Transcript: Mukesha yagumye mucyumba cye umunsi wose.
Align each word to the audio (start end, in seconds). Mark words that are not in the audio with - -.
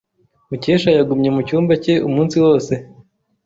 Mukesha 0.49 0.89
yagumye 0.97 1.29
mucyumba 1.35 1.73
cye 1.83 1.93
umunsi 2.07 2.35
wose. 2.45 2.73